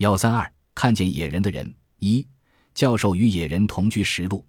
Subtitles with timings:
[0.00, 2.26] 幺三二看见野人的人一
[2.72, 4.42] 教授与野人同居实录。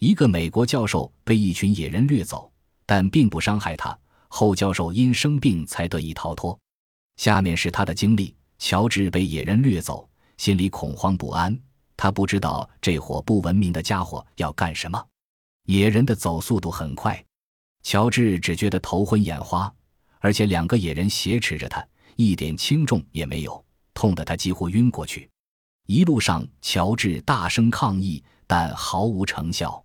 [0.00, 2.52] 一个美国教授被一群野人掠走，
[2.84, 3.96] 但并不伤害他。
[4.26, 6.58] 后教授因生病才得以逃脱。
[7.18, 11.56] 下面是他的经历：乔治被野人掠走，心里恐慌不安。
[11.96, 15.00] 他不知道这伙不文明的家伙要干什么。
[15.66, 17.24] 野人的走速度很快，
[17.84, 19.72] 乔治只觉得头昏眼花，
[20.18, 21.86] 而且两个野人挟持着他，
[22.16, 23.64] 一点轻重也没有，
[23.96, 25.28] 痛得他几乎晕过去。
[25.86, 29.82] 一路上，乔治大声抗议，但毫无成效。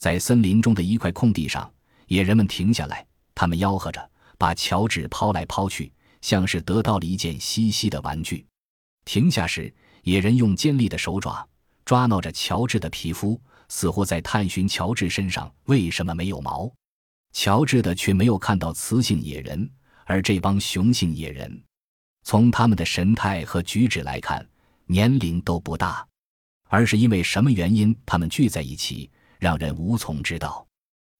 [0.00, 1.72] 在森林中的一块空地上，
[2.08, 8.44] 野人们停下来，他们吆喝着，把乔治抛来抛去，像是得到了一件稀稀的玩具。
[9.04, 11.46] 停下时，野人用尖利的手爪
[11.84, 16.70] 抓挠着乔治的皮肤，似乎在探寻乔治身上为什么没有毛。
[17.32, 19.70] 乔治的却没有看到雌性野人，
[20.04, 21.62] 而这帮雄性野人，
[22.24, 24.44] 从他们的神态和举止来看，
[24.86, 26.04] 年龄都不大，
[26.68, 29.08] 而是因为什么原因他们聚在一起。
[29.40, 30.66] 让人无从知道。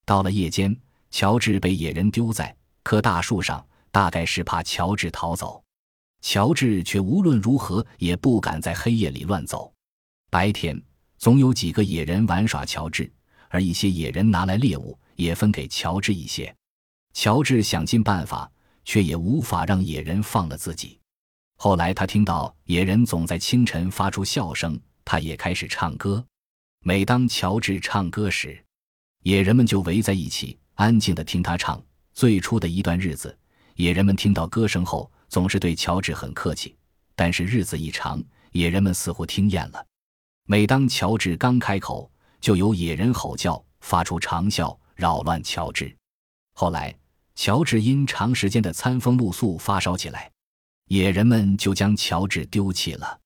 [0.03, 0.75] 到了夜间，
[1.11, 5.63] 乔治被野人丢在棵大树上，大概是怕乔治逃走。
[6.21, 9.71] 乔治却无论如何也不敢在黑夜里乱走。
[10.31, 10.81] 白天
[11.19, 13.11] 总有几个野人玩耍乔治，
[13.49, 16.51] 而一些野人拿来猎物也分给乔治一些。
[17.13, 18.51] 乔治想尽办法，
[18.85, 20.99] 却也无法让野人放了自己。
[21.57, 26.23] 后来他听到野人总在清晨发出笑声，他也开始唱歌。
[26.83, 28.63] 每当乔治唱歌时，
[29.23, 31.81] 野人们就围在一起，安静地听他唱。
[32.13, 33.35] 最初的一段日子，
[33.75, 36.75] 野人们听到歌声后，总是对乔治很客气。
[37.15, 39.85] 但是日子一长，野人们似乎听厌了。
[40.45, 45.95] 每当乔治刚开口，就有野人吼叫，发出长啸，扰乱乔治。
[46.53, 46.95] 后来，
[47.33, 50.31] 乔治因长时间的餐风露宿发烧起来，
[50.87, 53.19] 野人们就将乔治丢弃了。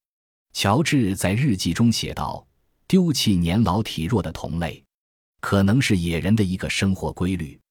[0.54, 2.46] 乔治在日记中写道。
[2.88, 4.84] 丢弃年老体弱的同类，
[5.42, 7.62] 可能是野人的一个生活规律。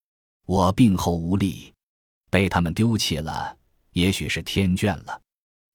[0.47, 1.75] 我病后无力，
[2.31, 3.57] 被他们丢弃了，
[3.95, 5.21] 也许是天眷了。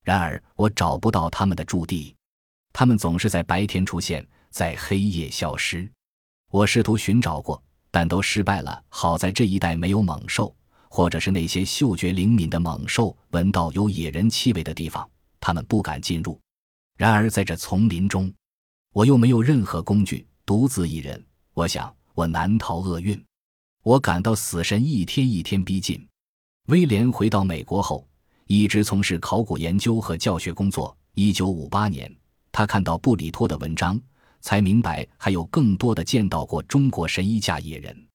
[0.01, 2.15] 然而我找不到他们的驻地，
[2.71, 5.91] 他们总是在白天出现，在黑夜消失。
[6.49, 8.81] 我试图寻找过，但都失败了。
[8.87, 10.55] 好在这一带没有猛兽，
[10.95, 15.09] 或者是那些嗅觉灵敏的猛兽闻到有野人气味的地方，
[15.39, 16.39] 他们不敢进入。
[16.95, 18.31] 然而在这丛林中。
[18.91, 21.19] 我又没有任何工具，独自一人。
[21.55, 23.19] 我想，我难逃厄运。
[23.81, 26.07] 我感到死神一天一天逼近。
[26.67, 28.07] 威廉回到美国后，
[28.45, 30.95] 一直从事考古研究和教学工作。
[31.15, 32.15] 一九五八年，
[32.51, 33.99] 他看到布里托的文章，
[34.41, 38.07] 才明白还有更多的见到过中国神医架野人。